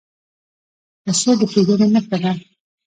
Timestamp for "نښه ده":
1.93-2.31